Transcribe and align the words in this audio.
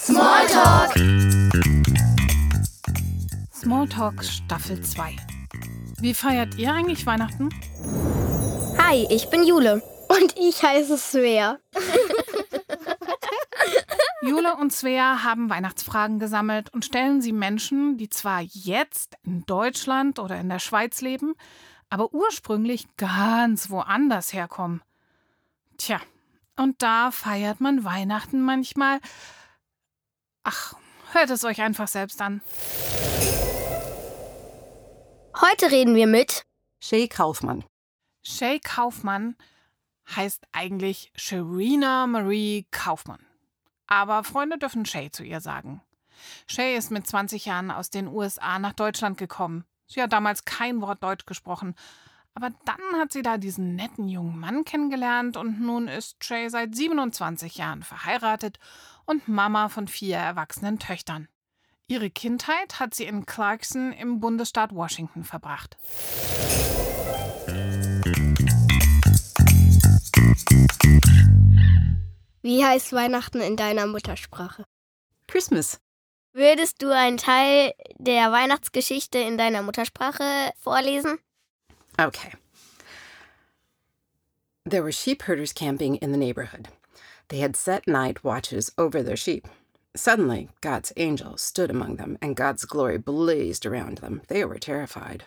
Smalltalk! 0.00 0.92
Smalltalk 3.52 4.24
Staffel 4.24 4.80
2. 4.80 5.16
Wie 5.98 6.14
feiert 6.14 6.54
ihr 6.54 6.72
eigentlich 6.72 7.04
Weihnachten? 7.04 7.50
Hi, 8.78 9.06
ich 9.10 9.28
bin 9.28 9.44
Jule. 9.44 9.82
Und 10.08 10.38
ich 10.38 10.62
heiße 10.62 10.96
Svea. 10.96 11.58
Jule 14.22 14.56
und 14.56 14.72
Svea 14.72 15.24
haben 15.24 15.50
Weihnachtsfragen 15.50 16.20
gesammelt 16.20 16.72
und 16.72 16.84
stellen 16.84 17.20
sie 17.20 17.32
Menschen, 17.32 17.98
die 17.98 18.08
zwar 18.08 18.40
jetzt 18.40 19.16
in 19.24 19.44
Deutschland 19.46 20.20
oder 20.20 20.38
in 20.40 20.48
der 20.48 20.60
Schweiz 20.60 21.00
leben, 21.00 21.34
aber 21.90 22.14
ursprünglich 22.14 22.86
ganz 22.96 23.68
woanders 23.68 24.32
herkommen. 24.32 24.80
Tja, 25.76 26.00
und 26.56 26.82
da 26.82 27.10
feiert 27.10 27.60
man 27.60 27.84
Weihnachten 27.84 28.40
manchmal. 28.40 29.00
Ach, 30.44 30.74
hört 31.12 31.30
es 31.30 31.44
euch 31.44 31.60
einfach 31.60 31.88
selbst 31.88 32.20
an. 32.20 32.40
Heute 35.40 35.70
reden 35.70 35.94
wir 35.94 36.06
mit 36.06 36.44
Shay 36.80 37.08
Kaufmann. 37.08 37.64
Shay 38.22 38.58
Kaufmann 38.60 39.36
heißt 40.16 40.46
eigentlich 40.52 41.12
Sharina 41.14 42.06
Marie 42.06 42.66
Kaufmann. 42.70 43.24
Aber 43.86 44.24
Freunde 44.24 44.58
dürfen 44.58 44.84
Shay 44.84 45.10
zu 45.10 45.22
ihr 45.24 45.40
sagen. 45.40 45.82
Shay 46.46 46.76
ist 46.76 46.90
mit 46.90 47.06
20 47.06 47.46
Jahren 47.46 47.70
aus 47.70 47.90
den 47.90 48.08
USA 48.08 48.58
nach 48.58 48.72
Deutschland 48.72 49.18
gekommen. 49.18 49.64
Sie 49.86 50.02
hat 50.02 50.12
damals 50.12 50.44
kein 50.44 50.80
Wort 50.80 51.02
Deutsch 51.02 51.26
gesprochen. 51.26 51.74
Aber 52.34 52.50
dann 52.64 53.00
hat 53.00 53.12
sie 53.12 53.22
da 53.22 53.38
diesen 53.38 53.74
netten 53.74 54.08
jungen 54.08 54.38
Mann 54.38 54.64
kennengelernt 54.64 55.36
und 55.36 55.60
nun 55.60 55.88
ist 55.88 56.22
Shay 56.22 56.48
seit 56.48 56.74
27 56.74 57.56
Jahren 57.56 57.82
verheiratet 57.82 58.58
und 59.08 59.26
Mama 59.26 59.70
von 59.70 59.88
vier 59.88 60.18
erwachsenen 60.18 60.78
Töchtern. 60.78 61.28
Ihre 61.86 62.10
Kindheit 62.10 62.78
hat 62.78 62.94
sie 62.94 63.04
in 63.04 63.24
Clarkson 63.24 63.92
im 63.92 64.20
Bundesstaat 64.20 64.74
Washington 64.74 65.24
verbracht. 65.24 65.78
Wie 72.42 72.64
heißt 72.64 72.92
Weihnachten 72.92 73.40
in 73.40 73.56
deiner 73.56 73.86
Muttersprache? 73.86 74.64
Christmas. 75.26 75.80
Würdest 76.34 76.82
du 76.82 76.94
einen 76.94 77.16
Teil 77.16 77.72
der 77.96 78.30
Weihnachtsgeschichte 78.30 79.18
in 79.18 79.38
deiner 79.38 79.62
Muttersprache 79.62 80.52
vorlesen? 80.58 81.18
Okay. 81.96 82.32
There 84.68 84.82
were 84.82 84.92
sheep 84.92 85.26
herders 85.26 85.54
camping 85.54 85.94
in 85.96 86.12
the 86.12 86.18
neighborhood. 86.18 86.68
They 87.28 87.38
had 87.38 87.56
set 87.56 87.86
night 87.86 88.24
watches 88.24 88.72
over 88.78 89.02
their 89.02 89.16
sheep. 89.16 89.46
Suddenly, 89.94 90.48
God's 90.60 90.92
angel 90.96 91.36
stood 91.36 91.70
among 91.70 91.96
them, 91.96 92.18
and 92.22 92.36
God's 92.36 92.64
glory 92.64 92.98
blazed 92.98 93.66
around 93.66 93.98
them. 93.98 94.22
They 94.28 94.44
were 94.44 94.58
terrified. 94.58 95.24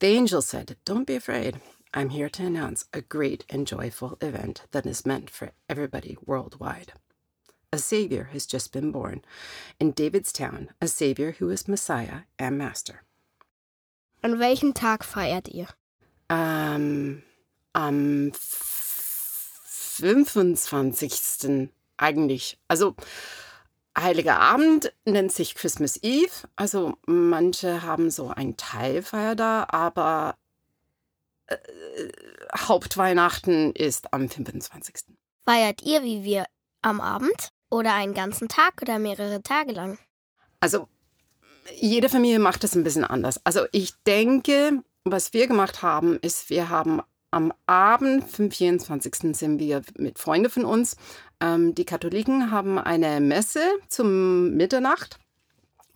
The 0.00 0.08
angel 0.08 0.42
said, 0.42 0.76
Don't 0.84 1.06
be 1.06 1.14
afraid. 1.14 1.60
I'm 1.94 2.10
here 2.10 2.28
to 2.28 2.44
announce 2.44 2.86
a 2.92 3.00
great 3.00 3.44
and 3.48 3.66
joyful 3.66 4.18
event 4.20 4.62
that 4.72 4.84
is 4.84 5.06
meant 5.06 5.30
for 5.30 5.52
everybody 5.68 6.16
worldwide. 6.26 6.92
A 7.72 7.78
Savior 7.78 8.30
has 8.32 8.46
just 8.46 8.72
been 8.72 8.90
born 8.90 9.22
in 9.78 9.92
David's 9.92 10.32
town, 10.32 10.70
a 10.80 10.88
Savior 10.88 11.36
who 11.38 11.50
is 11.50 11.68
Messiah 11.68 12.22
and 12.38 12.58
Master. 12.58 13.02
An 14.22 14.38
welchem 14.38 14.72
Tag 14.72 15.00
feiert 15.00 15.48
ihr? 15.54 15.68
Um, 16.30 17.22
um, 17.74 17.84
ähm, 17.84 18.32
am 18.32 18.32
25. 19.96 21.70
eigentlich. 21.96 22.58
Also, 22.68 22.94
Heiliger 23.96 24.40
Abend 24.40 24.92
nennt 25.04 25.30
sich 25.30 25.54
Christmas 25.54 26.02
Eve. 26.02 26.32
Also, 26.56 26.96
manche 27.06 27.82
haben 27.82 28.10
so 28.10 28.28
ein 28.28 28.56
Teilfeier 28.56 29.36
da, 29.36 29.66
aber 29.68 30.36
äh, 31.46 31.56
Hauptweihnachten 32.56 33.72
ist 33.72 34.12
am 34.12 34.28
25. 34.28 35.14
Feiert 35.46 35.82
ihr 35.82 36.02
wie 36.02 36.24
wir 36.24 36.46
am 36.82 37.00
Abend 37.00 37.50
oder 37.70 37.94
einen 37.94 38.14
ganzen 38.14 38.48
Tag 38.48 38.82
oder 38.82 38.98
mehrere 38.98 39.42
Tage 39.42 39.72
lang? 39.72 39.98
Also, 40.58 40.88
jede 41.76 42.08
Familie 42.08 42.40
macht 42.40 42.64
das 42.64 42.74
ein 42.74 42.84
bisschen 42.84 43.04
anders. 43.04 43.40
Also, 43.44 43.66
ich 43.70 43.94
denke, 44.06 44.82
was 45.04 45.32
wir 45.32 45.46
gemacht 45.46 45.82
haben, 45.82 46.18
ist, 46.20 46.50
wir 46.50 46.68
haben 46.68 47.00
am 47.34 47.52
Abend, 47.66 48.30
vom 48.30 48.48
24. 48.48 49.36
sind 49.36 49.58
wir 49.58 49.82
mit 49.98 50.20
Freunden 50.20 50.50
von 50.50 50.64
uns. 50.64 50.96
Ähm, 51.40 51.74
die 51.74 51.84
Katholiken 51.84 52.52
haben 52.52 52.78
eine 52.78 53.20
Messe 53.20 53.60
zum 53.88 54.54
Mitternacht. 54.54 55.18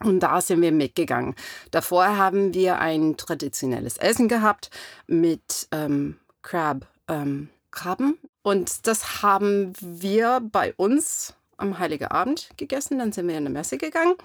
Und 0.03 0.19
da 0.19 0.41
sind 0.41 0.61
wir 0.61 0.73
mitgegangen. 0.73 1.35
Davor 1.71 2.17
haben 2.17 2.53
wir 2.53 2.79
ein 2.79 3.15
traditionelles 3.15 3.97
Essen 3.97 4.27
gehabt 4.27 4.69
mit 5.07 5.69
ähm, 5.71 6.17
Crab, 6.41 6.87
ähm, 7.07 7.47
Krabben. 7.71 8.17
Und 8.41 8.85
das 8.85 9.23
haben 9.23 9.71
wir 9.79 10.41
bei 10.41 10.73
uns 10.75 11.35
am 11.55 11.79
Heiligen 11.79 12.07
Abend 12.07 12.49
gegessen. 12.57 12.99
Dann 12.99 13.13
sind 13.13 13.27
wir 13.27 13.37
in 13.37 13.45
eine 13.45 13.49
Messe 13.49 13.77
gegangen. 13.77 14.15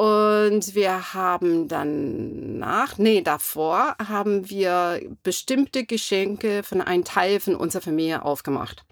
Und 0.00 0.74
wir 0.74 1.12
haben 1.12 1.68
dann 1.68 2.58
nach, 2.58 2.96
nee, 2.96 3.20
davor 3.20 3.96
haben 3.98 4.48
wir 4.48 4.98
bestimmte 5.22 5.84
Geschenke 5.84 6.62
von 6.62 6.80
einem 6.80 7.04
Teil 7.04 7.38
von 7.38 7.54
unserer 7.54 7.82
Familie 7.82 8.24
aufgemacht. 8.24 8.86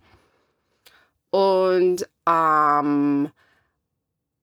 Und 1.30 2.06
am 2.26 3.30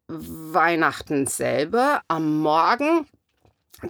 Weihnachten 0.07 1.27
selber, 1.27 2.01
am 2.07 2.39
Morgen, 2.39 3.05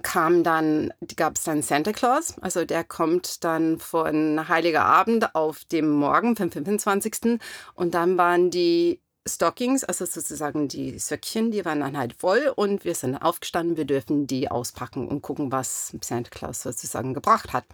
kam 0.02 0.44
dann, 0.44 0.92
gab 1.16 1.36
es 1.36 1.44
dann 1.44 1.62
Santa 1.62 1.92
Claus, 1.92 2.34
also 2.42 2.66
der 2.66 2.84
kommt 2.84 3.42
dann 3.42 3.78
von 3.78 4.50
Heiliger 4.50 4.84
Abend 4.84 5.34
auf 5.34 5.64
dem 5.64 5.88
Morgen 5.88 6.36
vom 6.36 6.52
25. 6.52 7.40
Und 7.72 7.94
dann 7.94 8.18
waren 8.18 8.50
die 8.50 9.00
Stockings, 9.26 9.84
also 9.84 10.06
sozusagen 10.06 10.68
die 10.68 10.98
Söckchen, 10.98 11.50
die 11.50 11.64
waren 11.64 11.80
dann 11.80 11.98
halt 11.98 12.14
voll 12.14 12.52
und 12.54 12.84
wir 12.84 12.94
sind 12.94 13.16
aufgestanden, 13.16 13.76
wir 13.76 13.84
dürfen 13.84 14.26
die 14.26 14.50
auspacken 14.50 15.08
und 15.08 15.22
gucken, 15.22 15.52
was 15.52 15.92
Santa 16.00 16.30
Claus 16.30 16.62
sozusagen 16.62 17.14
gebracht 17.14 17.52
hat. 17.52 17.64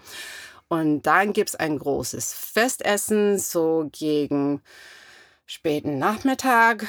Und 0.68 1.02
dann 1.02 1.32
gibt 1.32 1.50
es 1.50 1.56
ein 1.56 1.78
großes 1.78 2.32
Festessen, 2.32 3.38
so 3.38 3.90
gegen 3.92 4.62
späten 5.44 5.98
Nachmittag 5.98 6.86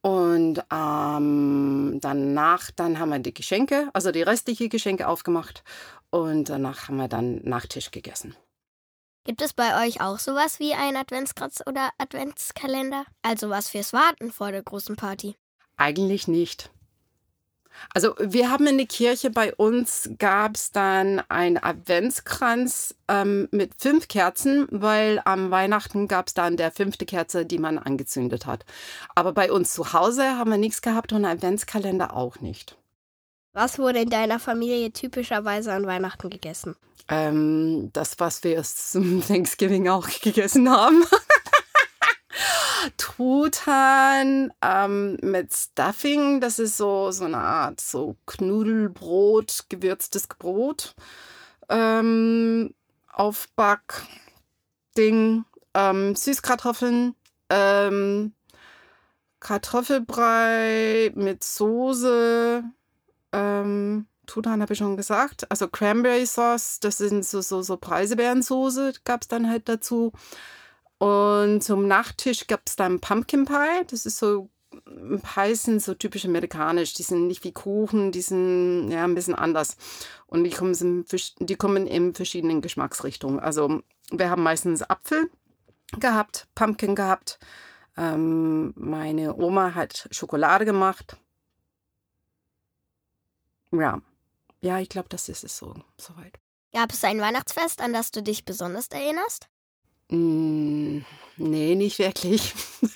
und 0.00 0.62
ähm, 0.72 1.98
danach 2.00 2.70
dann 2.70 2.98
haben 2.98 3.10
wir 3.10 3.18
die 3.18 3.34
Geschenke, 3.34 3.90
also 3.92 4.12
die 4.12 4.22
restlichen 4.22 4.70
Geschenke 4.70 5.06
aufgemacht 5.06 5.62
und 6.10 6.48
danach 6.48 6.88
haben 6.88 6.96
wir 6.96 7.08
dann 7.08 7.42
Nachtisch 7.44 7.90
gegessen. 7.90 8.34
Gibt 9.28 9.42
es 9.42 9.52
bei 9.52 9.86
euch 9.86 10.00
auch 10.00 10.18
sowas 10.18 10.58
wie 10.58 10.72
ein 10.72 10.96
Adventskranz 10.96 11.62
oder 11.66 11.90
Adventskalender? 11.98 13.04
Also 13.20 13.50
was 13.50 13.68
fürs 13.68 13.92
Warten 13.92 14.32
vor 14.32 14.52
der 14.52 14.62
großen 14.62 14.96
Party? 14.96 15.36
Eigentlich 15.76 16.28
nicht. 16.28 16.70
Also 17.92 18.14
wir 18.18 18.50
haben 18.50 18.66
in 18.66 18.78
der 18.78 18.86
Kirche 18.86 19.28
bei 19.28 19.54
uns 19.54 20.08
gab 20.18 20.56
es 20.56 20.72
dann 20.72 21.20
einen 21.28 21.62
Adventskranz 21.62 22.94
ähm, 23.06 23.48
mit 23.50 23.72
fünf 23.76 24.08
Kerzen, 24.08 24.66
weil 24.70 25.20
am 25.26 25.50
Weihnachten 25.50 26.08
gab 26.08 26.28
es 26.28 26.32
dann 26.32 26.56
der 26.56 26.72
fünfte 26.72 27.04
Kerze, 27.04 27.44
die 27.44 27.58
man 27.58 27.76
angezündet 27.76 28.46
hat. 28.46 28.64
Aber 29.14 29.34
bei 29.34 29.52
uns 29.52 29.74
zu 29.74 29.92
Hause 29.92 30.38
haben 30.38 30.50
wir 30.50 30.56
nichts 30.56 30.80
gehabt 30.80 31.12
und 31.12 31.26
einen 31.26 31.36
Adventskalender 31.36 32.16
auch 32.16 32.40
nicht. 32.40 32.78
Was 33.52 33.78
wurde 33.78 33.98
in 33.98 34.08
deiner 34.08 34.38
Familie 34.38 34.90
typischerweise 34.90 35.70
an 35.74 35.86
Weihnachten 35.86 36.30
gegessen? 36.30 36.76
Ähm, 37.08 37.90
das, 37.92 38.18
was 38.18 38.44
wir 38.44 38.62
zum 38.62 39.22
Thanksgiving 39.26 39.88
auch 39.88 40.08
gegessen 40.20 40.70
haben. 40.70 41.04
Truthahn 42.96 44.52
ähm, 44.62 45.16
mit 45.22 45.52
Stuffing. 45.52 46.40
Das 46.40 46.58
ist 46.58 46.76
so, 46.76 47.10
so 47.10 47.24
eine 47.24 47.38
Art 47.38 47.80
so 47.80 48.16
Knudelbrot, 48.26 49.64
gewürztes 49.68 50.26
Brot. 50.26 50.94
Ähm, 51.68 52.74
Aufbackding. 53.12 54.06
Ähm, 55.74 56.14
Süßkartoffeln. 56.14 57.14
Ähm, 57.50 58.32
Kartoffelbrei 59.40 61.12
mit 61.14 61.42
Soße. 61.44 62.62
Ähm, 63.32 64.06
Truthahn 64.28 64.62
habe 64.62 64.72
ich 64.72 64.78
schon 64.78 64.96
gesagt. 64.96 65.50
Also 65.50 65.66
Cranberry 65.68 66.26
Sauce, 66.26 66.78
das 66.80 66.98
sind 66.98 67.24
so, 67.24 67.40
so, 67.40 67.62
so 67.62 67.76
Preiselbeerensoße, 67.76 68.92
gab 69.04 69.22
es 69.22 69.28
dann 69.28 69.48
halt 69.50 69.68
dazu. 69.68 70.12
Und 70.98 71.62
zum 71.62 71.88
Nachtisch 71.88 72.46
gab 72.46 72.62
es 72.66 72.76
dann 72.76 73.00
Pumpkin 73.00 73.44
Pie. 73.44 73.84
Das 73.90 74.06
ist 74.06 74.18
so, 74.18 74.48
Pie 75.22 75.54
sind 75.54 75.82
so 75.82 75.94
typisch 75.94 76.24
amerikanisch. 76.24 76.94
Die 76.94 77.02
sind 77.02 77.26
nicht 77.26 77.42
wie 77.44 77.52
Kuchen, 77.52 78.12
die 78.12 78.22
sind 78.22 78.90
ja 78.90 79.04
ein 79.04 79.14
bisschen 79.14 79.34
anders. 79.34 79.76
Und 80.26 80.44
die 80.44 80.50
kommen, 80.50 81.04
die 81.40 81.56
kommen 81.56 81.86
in 81.86 82.14
verschiedenen 82.14 82.60
Geschmacksrichtungen. 82.60 83.40
Also 83.40 83.82
wir 84.10 84.30
haben 84.30 84.42
meistens 84.42 84.82
Apfel 84.82 85.30
gehabt, 85.98 86.46
Pumpkin 86.54 86.94
gehabt, 86.94 87.38
Ähm, 87.98 88.72
meine 88.76 89.34
Oma 89.34 89.74
hat 89.74 90.08
Schokolade 90.12 90.64
gemacht. 90.64 91.16
Ja, 93.72 94.00
ja, 94.60 94.78
ich 94.80 94.88
glaube, 94.88 95.08
das 95.08 95.28
ist 95.28 95.44
es 95.44 95.56
so 95.56 95.74
soweit. 95.98 96.38
Gab 96.72 96.92
es 96.92 97.04
ein 97.04 97.20
Weihnachtsfest, 97.20 97.80
an 97.80 97.92
das 97.92 98.10
du 98.10 98.22
dich 98.22 98.44
besonders 98.44 98.88
erinnerst? 98.88 99.48
Mm, 100.10 101.00
nee, 101.36 101.74
nicht 101.74 101.98
wirklich. 101.98 102.54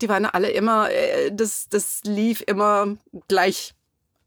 Die 0.00 0.08
waren 0.08 0.24
alle 0.26 0.50
immer, 0.50 0.90
äh, 0.90 1.30
das, 1.32 1.68
das 1.68 2.00
lief 2.04 2.42
immer 2.46 2.96
gleich 3.28 3.74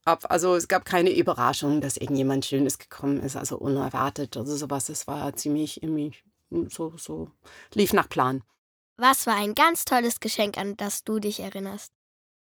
ab. 0.05 0.25
Also 0.29 0.55
es 0.55 0.67
gab 0.67 0.85
keine 0.85 1.15
Überraschung, 1.15 1.81
dass 1.81 1.97
irgendjemand 1.97 2.45
Schönes 2.45 2.77
gekommen 2.77 3.21
ist, 3.21 3.35
also 3.35 3.57
unerwartet 3.57 4.37
oder 4.37 4.45
sowas. 4.45 4.89
Es 4.89 5.07
war 5.07 5.35
ziemlich 5.35 5.83
irgendwie 5.83 6.13
so, 6.69 6.93
so, 6.97 7.29
lief 7.73 7.93
nach 7.93 8.09
Plan. 8.09 8.43
Was 8.97 9.27
war 9.27 9.35
ein 9.35 9.53
ganz 9.53 9.85
tolles 9.85 10.19
Geschenk, 10.19 10.57
an 10.57 10.75
das 10.77 11.03
du 11.03 11.19
dich 11.19 11.39
erinnerst? 11.39 11.91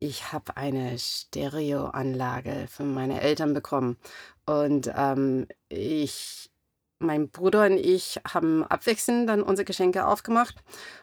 Ich 0.02 0.32
habe 0.32 0.56
eine 0.56 0.98
Stereoanlage 0.98 2.68
von 2.70 2.94
meinen 2.94 3.18
Eltern 3.18 3.52
bekommen 3.52 3.98
und 4.46 4.90
ähm, 4.96 5.46
ich, 5.68 6.50
mein 7.00 7.28
Bruder 7.28 7.66
und 7.66 7.76
ich 7.76 8.18
haben 8.26 8.64
abwechselnd 8.64 9.28
dann 9.28 9.42
unsere 9.42 9.66
Geschenke 9.66 10.06
aufgemacht 10.06 10.54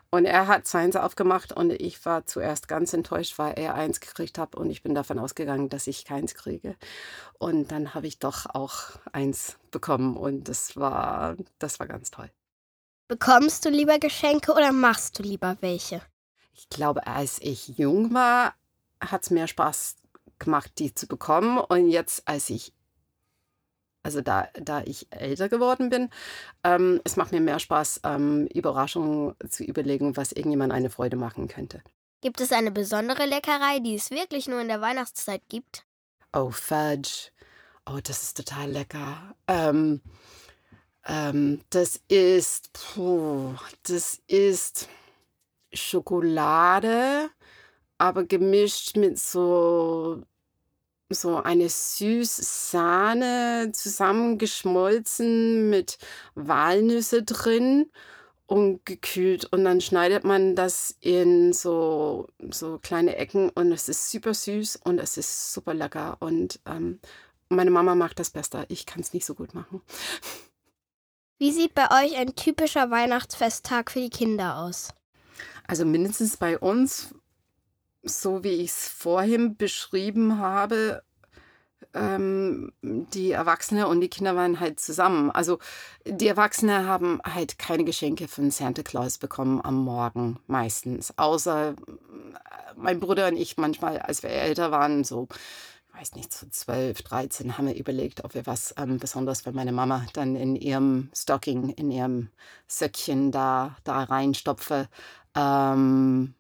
und 0.10 0.26
er 0.26 0.48
hat 0.48 0.66
seins 0.66 0.96
aufgemacht 0.96 1.52
und 1.52 1.74
ich 1.74 2.04
war 2.08 2.26
zuerst 2.26 2.68
ganz 2.68 2.92
enttäuscht, 2.92 3.38
weil 3.38 3.54
er 3.60 3.76
eins 3.76 4.00
gekriegt 4.00 4.40
hat 4.40 4.56
und 4.56 4.72
ich 4.72 4.82
bin 4.82 4.96
davon 4.96 5.20
ausgegangen, 5.20 5.70
dass 5.70 5.86
ich 5.86 6.04
keins 6.04 6.34
kriege. 6.34 6.76
Und 7.38 7.72
dann 7.72 7.94
habe 7.94 8.08
ich 8.08 8.18
doch 8.18 8.48
auch 8.48 8.98
eins 9.12 9.58
bekommen 9.70 10.18
und 10.18 10.50
das 10.50 10.76
war, 10.76 11.36
das 11.60 11.80
war 11.80 11.86
ganz 11.86 12.10
toll. 12.10 12.32
Bekommst 13.08 13.64
du 13.64 13.70
lieber 13.70 14.00
Geschenke 14.00 14.54
oder 14.54 14.72
machst 14.72 15.20
du 15.20 15.24
lieber 15.24 15.56
welche? 15.62 16.02
Ich 16.56 16.68
glaube, 16.70 17.06
als 17.06 17.40
ich 17.40 17.68
jung 17.78 18.16
war, 18.16 18.56
hat 19.02 19.24
es 19.24 19.30
mehr 19.30 19.48
Spaß 19.48 19.98
gemacht, 20.40 20.72
die 20.80 20.94
zu 20.94 21.08
bekommen. 21.08 21.58
Und 21.58 21.90
jetzt, 21.90 22.28
als 22.28 22.50
ich, 22.50 22.74
also 24.04 24.22
da, 24.22 24.48
da 24.54 24.82
ich 24.84 25.08
älter 25.10 25.50
geworden 25.50 25.90
bin, 25.90 26.10
ähm, 26.64 27.02
es 27.04 27.16
macht 27.16 27.32
mir 27.32 27.42
mehr 27.42 27.60
Spaß, 27.60 28.02
ähm, 28.04 28.48
Überraschungen 28.48 29.36
zu 29.50 29.64
überlegen, 29.64 30.18
was 30.18 30.32
irgendjemand 30.32 30.74
eine 30.74 30.90
Freude 30.90 31.18
machen 31.18 31.48
könnte. 31.48 31.82
Gibt 32.22 32.42
es 32.42 32.52
eine 32.52 32.72
besondere 32.72 33.26
Leckerei, 33.26 33.80
die 33.80 33.96
es 33.96 34.10
wirklich 34.10 34.48
nur 34.48 34.60
in 34.62 34.68
der 34.68 34.82
Weihnachtszeit 34.82 35.42
gibt? 35.50 35.86
Oh, 36.34 36.50
Fudge. 36.50 37.32
Oh, 37.86 38.00
das 38.04 38.24
ist 38.24 38.38
total 38.38 38.72
lecker. 38.72 39.36
Ähm, 39.48 40.02
ähm, 41.06 41.62
das 41.70 42.02
ist, 42.10 42.74
puh, 42.74 43.54
das 43.84 44.20
ist 44.28 44.90
Schokolade 45.72 47.30
aber 47.98 48.26
gemischt 48.26 48.98
mit 48.98 49.20
so 49.20 50.24
so 51.10 51.38
eine 51.38 51.70
süß 51.70 52.72
Sahne 52.72 53.72
zusammengeschmolzen 53.74 55.70
mit 55.70 55.98
Walnüsse 56.36 57.24
drin 57.24 57.90
und 58.46 58.86
gekühlt 58.86 59.46
und 59.46 59.64
dann 59.64 59.82
schneidet 59.82 60.24
man 60.24 60.56
das 60.56 60.96
in 61.02 61.54
so, 61.54 62.28
so 62.50 62.80
kleine 62.80 63.16
Ecken 63.18 63.50
und 63.50 63.72
es 63.72 63.90
ist 63.90 64.10
super 64.12 64.34
süß 64.34 64.78
und 64.84 65.00
es 65.00 65.18
ist 65.18 65.54
super 65.54 65.74
lecker 65.74 66.18
und 66.20 66.60
ähm, 66.66 67.00
meine 67.50 67.72
Mama 67.72 67.96
macht 67.96 68.20
das 68.20 68.30
besser. 68.30 68.66
Ich 68.70 68.86
kann 68.86 69.02
es 69.02 69.14
nicht 69.14 69.26
so 69.26 69.34
gut 69.34 69.54
machen. 69.54 69.82
Wie 71.40 71.52
sieht 71.52 71.76
bei 71.76 71.86
euch 72.04 72.18
ein 72.18 72.36
typischer 72.36 72.90
Weihnachtsfesttag 72.90 73.92
für 73.92 74.00
die 74.00 74.10
Kinder 74.10 74.58
aus? 74.58 74.90
Also 75.68 75.86
mindestens 75.86 76.38
bei 76.38 76.58
uns 76.58 77.14
so 78.08 78.44
wie 78.44 78.62
ich 78.62 78.72
es 78.72 78.88
vorhin 78.88 79.58
beschrieben 79.58 80.40
habe, 80.40 81.04
ähm, 81.94 82.72
die 82.82 83.32
Erwachsenen 83.32 83.86
und 83.86 84.02
die 84.02 84.10
Kinder 84.10 84.36
waren 84.36 84.60
halt 84.60 84.80
zusammen. 84.80 85.32
Also 85.32 85.60
die 86.06 86.28
Erwachsenen 86.28 86.86
haben 86.88 87.22
halt 87.24 87.60
keine 87.60 87.86
Geschenke 87.86 88.28
von 88.28 88.52
Santa 88.52 88.84
Claus 88.84 89.18
bekommen 89.18 89.62
am 89.64 89.84
Morgen 89.84 90.40
meistens. 90.48 91.14
Außer 91.18 91.70
äh, 91.70 91.74
mein 92.76 93.00
Bruder 93.00 93.28
und 93.28 93.38
ich 93.38 93.58
manchmal, 93.58 94.00
als 94.00 94.24
wir 94.24 94.30
älter 94.30 94.72
waren, 94.72 95.04
so 95.04 95.28
weiß 95.98 96.14
nicht, 96.14 96.32
so 96.32 96.46
12, 96.48 97.02
13, 97.02 97.58
haben 97.58 97.68
wir 97.68 97.76
überlegt, 97.76 98.24
ob 98.24 98.36
wir 98.36 98.46
was 98.46 98.74
ähm, 98.78 99.00
besonders 99.00 99.42
für 99.42 99.52
meine 99.52 99.72
Mama 99.72 100.06
dann 100.14 100.36
in 100.36 100.56
ihrem 100.56 101.10
Stocking, 101.16 101.70
in 101.70 101.90
ihrem 101.90 102.30
Söckchen 102.68 103.32
da, 103.32 103.78
da 103.84 104.04
reinstopfe. 104.04 104.90
Ähm, 105.36 106.36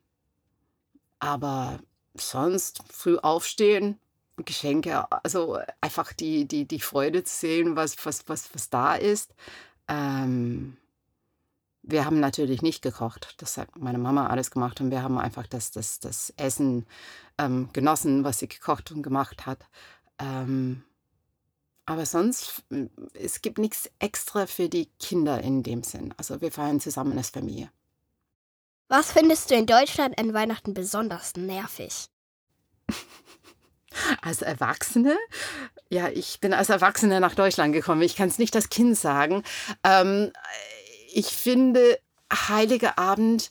aber 1.19 1.79
sonst 2.15 2.81
früh 2.91 3.17
aufstehen, 3.17 3.99
Geschenke, 4.37 5.11
also 5.23 5.57
einfach 5.81 6.13
die, 6.13 6.47
die, 6.47 6.67
die 6.67 6.79
Freude 6.79 7.23
zu 7.23 7.35
sehen, 7.35 7.75
was, 7.75 8.05
was, 8.05 8.27
was, 8.27 8.53
was 8.53 8.69
da 8.69 8.95
ist. 8.95 9.33
Ähm, 9.87 10.77
wir 11.81 12.05
haben 12.05 12.19
natürlich 12.19 12.61
nicht 12.61 12.81
gekocht. 12.81 13.35
Das 13.37 13.57
hat 13.57 13.75
meine 13.77 13.97
Mama 13.97 14.27
alles 14.27 14.51
gemacht 14.51 14.79
und 14.81 14.91
wir 14.91 15.01
haben 15.01 15.17
einfach 15.17 15.47
das, 15.47 15.71
das, 15.71 15.99
das 15.99 16.33
Essen 16.37 16.85
ähm, 17.37 17.69
genossen, 17.73 18.23
was 18.23 18.39
sie 18.39 18.47
gekocht 18.47 18.91
und 18.91 19.01
gemacht 19.01 19.45
hat. 19.45 19.65
Ähm, 20.19 20.83
aber 21.85 22.05
sonst, 22.05 22.63
es 23.13 23.41
gibt 23.41 23.57
nichts 23.57 23.89
extra 23.99 24.45
für 24.45 24.67
die 24.67 24.87
Kinder 24.99 25.41
in 25.41 25.63
dem 25.63 25.83
Sinn. 25.83 26.13
Also 26.17 26.41
wir 26.41 26.51
feiern 26.51 26.81
zusammen 26.81 27.17
als 27.17 27.29
Familie. 27.29 27.71
Was 28.89 29.11
findest 29.11 29.51
du 29.51 29.55
in 29.55 29.65
Deutschland 29.65 30.17
an 30.17 30.33
Weihnachten 30.33 30.73
besonders 30.73 31.35
nervig? 31.35 32.07
Als 34.21 34.41
Erwachsene? 34.41 35.17
Ja, 35.89 36.07
ich 36.09 36.39
bin 36.39 36.53
als 36.53 36.69
Erwachsene 36.69 37.19
nach 37.19 37.33
Deutschland 37.33 37.73
gekommen. 37.73 38.01
Ich 38.01 38.15
kann 38.15 38.27
es 38.27 38.37
nicht 38.37 38.55
als 38.55 38.69
Kind 38.69 38.97
sagen. 38.97 39.43
Ähm, 39.83 40.31
ich 41.13 41.27
finde 41.27 41.97
Heiliger 42.31 42.99
Abend, 42.99 43.49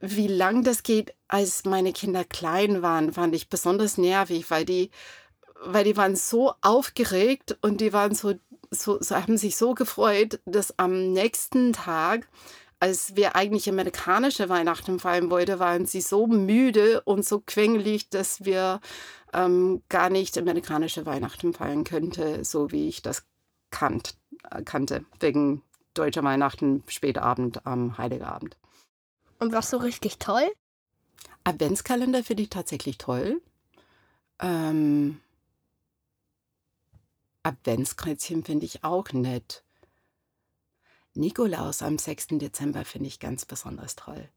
wie 0.00 0.28
lang 0.28 0.62
das 0.62 0.82
geht, 0.82 1.14
als 1.26 1.64
meine 1.64 1.92
Kinder 1.92 2.24
klein 2.24 2.82
waren, 2.82 3.12
fand 3.12 3.34
ich 3.34 3.48
besonders 3.48 3.98
nervig, 3.98 4.50
weil 4.50 4.64
die, 4.64 4.90
weil 5.64 5.84
die 5.84 5.96
waren 5.96 6.14
so 6.14 6.52
aufgeregt 6.60 7.56
und 7.62 7.80
die 7.80 7.92
waren 7.92 8.14
so, 8.14 8.34
so, 8.70 8.98
so 9.00 9.16
haben 9.16 9.38
sich 9.38 9.56
so 9.56 9.74
gefreut, 9.74 10.40
dass 10.44 10.78
am 10.78 11.12
nächsten 11.12 11.72
Tag 11.72 12.28
als 12.80 13.16
wir 13.16 13.36
eigentlich 13.36 13.68
amerikanische 13.68 14.48
Weihnachten 14.48 14.98
feiern 14.98 15.30
wollten, 15.30 15.58
waren 15.58 15.86
sie 15.86 16.00
so 16.00 16.26
müde 16.26 17.00
und 17.02 17.24
so 17.24 17.40
quengelig, 17.40 18.10
dass 18.10 18.44
wir 18.44 18.80
ähm, 19.32 19.82
gar 19.88 20.10
nicht 20.10 20.38
amerikanische 20.38 21.06
Weihnachten 21.06 21.52
feiern 21.52 21.84
könnte, 21.84 22.44
so 22.44 22.70
wie 22.70 22.88
ich 22.88 23.02
das 23.02 23.24
kannt, 23.70 24.16
äh, 24.50 24.62
kannte, 24.62 25.04
wegen 25.20 25.62
deutscher 25.94 26.22
Weihnachten, 26.22 26.82
Spätabend 26.88 27.66
am 27.66 27.98
Heiligabend. 27.98 28.56
Und 29.38 29.52
was 29.52 29.70
so 29.70 29.78
richtig 29.78 30.18
toll? 30.18 30.50
Adventskalender 31.44 32.22
finde 32.22 32.44
ich 32.44 32.50
tatsächlich 32.50 32.98
toll. 32.98 33.42
Ähm, 34.40 35.20
Adventskreuzchen 37.42 38.44
finde 38.44 38.66
ich 38.66 38.84
auch 38.84 39.12
nett. 39.12 39.63
Nikolaus 41.16 41.82
am 41.82 41.98
6. 41.98 42.28
Dezember 42.32 42.84
finde 42.84 43.08
ich 43.08 43.20
ganz 43.20 43.44
besonders 43.44 43.96
toll. 43.96 44.28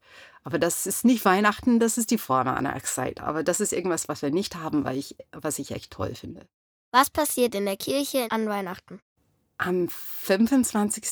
Aber 0.44 0.58
das 0.58 0.86
ist 0.86 1.04
nicht 1.04 1.24
Weihnachten, 1.24 1.80
das 1.80 1.98
ist 1.98 2.10
die 2.10 2.18
Vorweihnachtszeit. 2.18 3.20
Aber 3.20 3.42
das 3.42 3.60
ist 3.60 3.72
irgendwas, 3.72 4.08
was 4.08 4.22
wir 4.22 4.30
nicht 4.30 4.56
haben, 4.56 4.84
weil 4.84 4.96
ich, 4.96 5.16
was 5.32 5.58
ich 5.58 5.72
echt 5.72 5.92
toll 5.92 6.14
finde. 6.14 6.46
Was 6.92 7.10
passiert 7.10 7.54
in 7.54 7.66
der 7.66 7.76
Kirche 7.76 8.26
an 8.30 8.48
Weihnachten? 8.48 9.00
Am 9.58 9.88
25. 9.88 11.04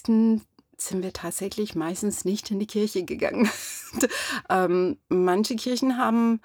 sind 0.76 1.02
wir 1.02 1.12
tatsächlich 1.12 1.74
meistens 1.74 2.24
nicht 2.24 2.50
in 2.50 2.60
die 2.60 2.66
Kirche 2.66 3.04
gegangen. 3.04 3.50
ähm, 4.48 4.98
manche 5.08 5.56
Kirchen 5.56 5.98
haben 5.98 6.40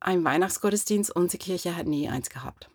einen 0.00 0.24
Weihnachtsgottesdienst, 0.24 1.14
unsere 1.14 1.38
Kirche 1.38 1.76
hat 1.76 1.86
nie 1.86 2.08
eins 2.08 2.30
gehabt 2.30 2.71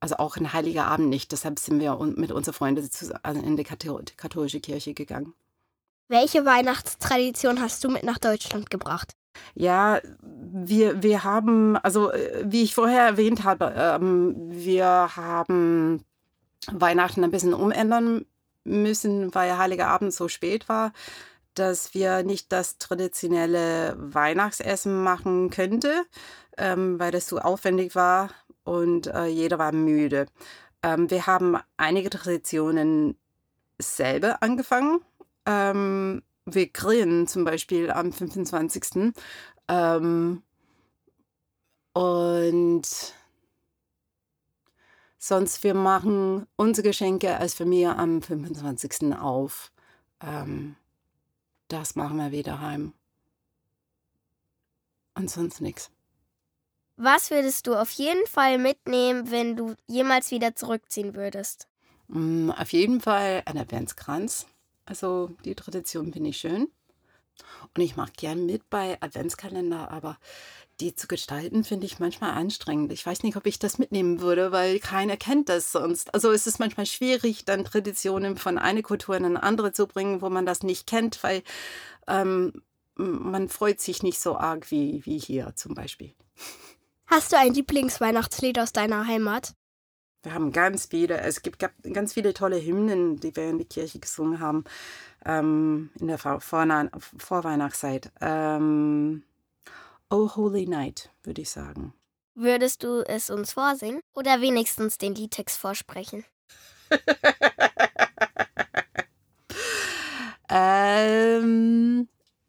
also 0.00 0.16
auch 0.16 0.36
ein 0.36 0.52
Heiliger 0.52 0.86
Abend 0.86 1.08
nicht. 1.08 1.30
Deshalb 1.32 1.58
sind 1.58 1.78
wir 1.78 1.94
mit 2.16 2.32
unseren 2.32 2.54
Freunden 2.54 2.88
also 3.22 3.40
in 3.40 3.56
die 3.56 3.64
katholische 3.64 4.60
Kirche 4.60 4.94
gegangen. 4.94 5.34
Welche 6.08 6.44
Weihnachtstradition 6.44 7.60
hast 7.60 7.84
du 7.84 7.88
mit 7.88 8.02
nach 8.02 8.18
Deutschland 8.18 8.70
gebracht? 8.70 9.12
Ja, 9.54 10.00
wir, 10.22 11.02
wir 11.02 11.22
haben, 11.22 11.76
also 11.76 12.10
äh, 12.10 12.42
wie 12.44 12.62
ich 12.62 12.74
vorher 12.74 13.02
erwähnt 13.02 13.44
habe, 13.44 13.72
ähm, 13.76 14.34
wir 14.50 15.14
haben 15.14 16.04
Weihnachten 16.72 17.22
ein 17.22 17.30
bisschen 17.30 17.54
umändern 17.54 18.26
müssen, 18.64 19.32
weil 19.34 19.56
Heiliger 19.56 19.86
Abend 19.86 20.12
so 20.12 20.26
spät 20.28 20.68
war, 20.68 20.92
dass 21.54 21.94
wir 21.94 22.24
nicht 22.24 22.50
das 22.50 22.78
traditionelle 22.78 23.94
Weihnachtsessen 23.98 25.02
machen 25.02 25.50
könnten, 25.50 26.02
ähm, 26.58 26.98
weil 26.98 27.12
das 27.12 27.28
so 27.28 27.38
aufwendig 27.38 27.94
war 27.94 28.30
und 28.70 29.08
äh, 29.08 29.26
jeder 29.26 29.58
war 29.58 29.72
müde. 29.72 30.26
Ähm, 30.84 31.10
wir 31.10 31.26
haben 31.26 31.56
einige 31.76 32.08
Traditionen 32.08 33.18
selber 33.80 34.44
angefangen, 34.44 35.00
ähm, 35.44 36.22
wir 36.44 36.68
grillen 36.68 37.26
zum 37.26 37.44
Beispiel 37.44 37.90
am 37.90 38.12
25. 38.12 39.12
Ähm, 39.66 40.42
und 41.94 43.14
sonst, 45.18 45.64
wir 45.64 45.74
machen 45.74 46.46
unsere 46.54 46.86
Geschenke 46.86 47.38
als 47.38 47.54
Familie 47.54 47.96
am 47.96 48.22
25. 48.22 49.16
auf. 49.20 49.72
Ähm, 50.20 50.76
das 51.66 51.96
machen 51.96 52.18
wir 52.18 52.30
wieder 52.30 52.60
heim. 52.60 52.92
Und 55.16 55.28
sonst 55.28 55.60
nichts. 55.60 55.90
Was 57.02 57.30
würdest 57.30 57.66
du 57.66 57.76
auf 57.76 57.90
jeden 57.92 58.26
Fall 58.26 58.58
mitnehmen, 58.58 59.30
wenn 59.30 59.56
du 59.56 59.74
jemals 59.86 60.30
wieder 60.32 60.54
zurückziehen 60.54 61.14
würdest? 61.14 61.66
Mm, 62.08 62.50
auf 62.50 62.74
jeden 62.74 63.00
Fall 63.00 63.42
ein 63.46 63.56
Adventskranz. 63.56 64.46
Also 64.84 65.30
die 65.46 65.54
Tradition 65.54 66.12
finde 66.12 66.28
ich 66.28 66.36
schön. 66.36 66.68
Und 67.74 67.82
ich 67.82 67.96
mache 67.96 68.12
gern 68.14 68.44
mit 68.44 68.68
bei 68.68 69.00
Adventskalender, 69.00 69.90
aber 69.90 70.18
die 70.80 70.94
zu 70.94 71.08
gestalten 71.08 71.64
finde 71.64 71.86
ich 71.86 72.00
manchmal 72.00 72.32
anstrengend. 72.32 72.92
Ich 72.92 73.06
weiß 73.06 73.22
nicht, 73.22 73.38
ob 73.38 73.46
ich 73.46 73.58
das 73.58 73.78
mitnehmen 73.78 74.20
würde, 74.20 74.52
weil 74.52 74.78
keiner 74.78 75.16
kennt 75.16 75.48
das 75.48 75.72
sonst. 75.72 76.12
Also 76.12 76.30
es 76.32 76.46
ist 76.46 76.58
manchmal 76.58 76.84
schwierig, 76.84 77.46
dann 77.46 77.64
Traditionen 77.64 78.36
von 78.36 78.58
einer 78.58 78.82
Kultur 78.82 79.16
in 79.16 79.24
eine 79.24 79.42
andere 79.42 79.72
zu 79.72 79.86
bringen, 79.86 80.20
wo 80.20 80.28
man 80.28 80.44
das 80.44 80.62
nicht 80.62 80.86
kennt, 80.86 81.22
weil 81.22 81.44
ähm, 82.06 82.52
man 82.96 83.48
freut 83.48 83.80
sich 83.80 84.02
nicht 84.02 84.20
so 84.20 84.36
arg 84.36 84.70
wie, 84.70 85.06
wie 85.06 85.18
hier 85.18 85.56
zum 85.56 85.72
Beispiel. 85.72 86.14
Hast 87.10 87.32
du 87.32 87.36
ein 87.36 87.54
Lieblingsweihnachtslied 87.54 88.60
aus 88.60 88.72
deiner 88.72 89.04
Heimat? 89.04 89.54
Wir 90.22 90.32
haben 90.32 90.52
ganz 90.52 90.86
viele, 90.86 91.18
es 91.18 91.42
gibt 91.42 91.58
ganz 91.92 92.12
viele 92.12 92.34
tolle 92.34 92.64
Hymnen, 92.64 93.18
die 93.18 93.34
wir 93.34 93.50
in 93.50 93.58
der 93.58 93.66
Kirche 93.66 93.98
gesungen 93.98 94.38
haben 94.38 94.62
ähm, 95.24 95.90
in 95.98 96.06
der 96.06 96.18
Vor 96.18 96.40
Vorweihnachtszeit. 96.40 98.12
Ähm, 98.20 99.24
oh 100.08 100.36
Holy 100.36 100.66
Night, 100.66 101.10
würde 101.24 101.42
ich 101.42 101.50
sagen. 101.50 101.94
Würdest 102.36 102.84
du 102.84 103.04
es 103.04 103.28
uns 103.28 103.54
vorsingen 103.54 104.02
oder 104.14 104.40
wenigstens 104.40 104.96
den 104.96 105.16
Liedtext 105.16 105.58
vorsprechen? 105.58 106.24
ähm, 110.48 111.79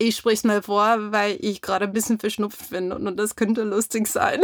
ich 0.01 0.15
spreche 0.15 0.35
es 0.35 0.43
mal 0.43 0.61
vor, 0.61 1.11
weil 1.11 1.37
ich 1.39 1.61
gerade 1.61 1.85
ein 1.85 1.93
bisschen 1.93 2.19
verschnupft 2.19 2.69
bin 2.69 2.91
und, 2.91 3.17
das 3.17 3.35
könnte 3.35 3.63
lustig 3.63 4.07
sein. 4.07 4.41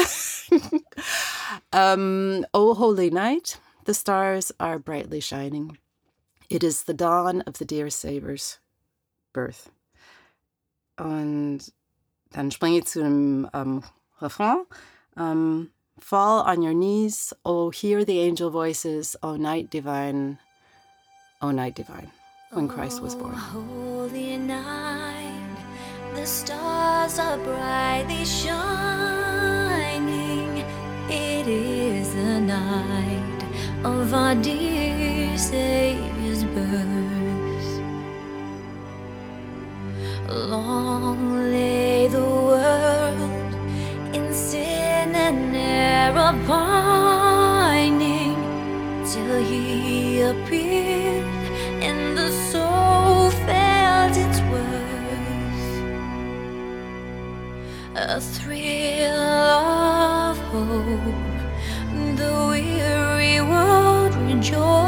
um, 1.74 2.46
oh, 2.54 2.78
holy 2.78 3.10
night, 3.10 3.60
the 3.86 3.94
stars 3.94 4.54
are 4.60 4.80
brightly 4.80 5.22
shining. 5.22 5.78
It 6.50 6.64
is 6.64 6.84
the 6.86 6.94
dawn 6.94 7.42
of 7.42 7.58
the 7.58 7.66
dear 7.66 7.90
Savior's 7.90 8.60
birth. 9.34 9.70
Und 10.98 11.60
dann 12.32 12.52
springe 12.52 12.80
ich 12.80 12.86
zu 12.86 13.02
dem 13.02 13.50
um, 13.54 13.84
Refrain. 14.22 14.66
Um, 15.16 15.72
Fall 16.00 16.42
on 16.42 16.62
your 16.62 16.76
knees, 16.76 17.34
oh, 17.44 17.72
hear 17.72 18.06
the 18.06 18.20
angel 18.22 18.52
voices, 18.52 19.16
oh, 19.24 19.36
night 19.36 19.72
divine, 19.72 20.38
oh, 21.42 21.50
night 21.50 21.74
divine, 21.74 22.12
when 22.52 22.68
Christ 22.68 23.02
was 23.02 23.16
born. 23.16 23.34
Oh, 23.36 23.40
holy 24.10 24.38
night. 24.38 25.58
The 26.16 26.26
stars 26.26 27.20
are 27.20 27.38
brightly 27.38 28.24
shining. 28.26 29.78
It 31.10 31.48
is 31.48 32.14
the 32.14 32.40
night 32.40 33.44
of 33.84 34.14
our 34.14 34.36
dear 34.36 35.38
Savior's 35.38 36.44
birth. 36.46 37.82
Long 40.30 41.52
lay 41.52 42.08
the 42.08 42.22
world 42.22 43.54
in 44.16 44.34
sin 44.34 45.16
and 45.16 45.56
error 45.56 46.34
pining 46.48 48.36
till 49.06 49.44
He 49.44 50.22
appeared, 50.22 51.26
and 51.82 52.18
the 52.18 52.32
soul 52.52 53.30
felt 53.46 54.18
its 54.18 54.40
worth. 54.52 54.78
a 57.96 58.22
thrill 58.22 59.20
of 59.20 60.38
hope. 60.52 61.38
The 62.16 62.48
weary 62.50 63.42
world 63.42 64.14
rejoices, 64.16 64.87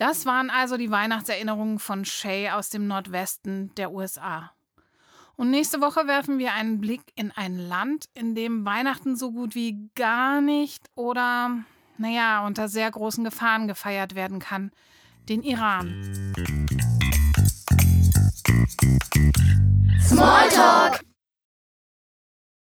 Das 0.00 0.24
waren 0.24 0.48
also 0.48 0.78
die 0.78 0.90
Weihnachtserinnerungen 0.90 1.78
von 1.78 2.06
Shay 2.06 2.48
aus 2.48 2.70
dem 2.70 2.86
Nordwesten 2.86 3.70
der 3.74 3.92
USA. 3.92 4.50
Und 5.36 5.50
nächste 5.50 5.82
Woche 5.82 6.06
werfen 6.06 6.38
wir 6.38 6.54
einen 6.54 6.80
Blick 6.80 7.02
in 7.16 7.32
ein 7.32 7.58
Land, 7.58 8.06
in 8.14 8.34
dem 8.34 8.64
Weihnachten 8.64 9.14
so 9.14 9.30
gut 9.30 9.54
wie 9.54 9.90
gar 9.94 10.40
nicht 10.40 10.88
oder, 10.94 11.50
naja, 11.98 12.46
unter 12.46 12.70
sehr 12.70 12.90
großen 12.90 13.24
Gefahren 13.24 13.68
gefeiert 13.68 14.14
werden 14.14 14.38
kann, 14.38 14.70
den 15.28 15.42
Iran. 15.42 15.92
Smalltalk! 20.00 21.09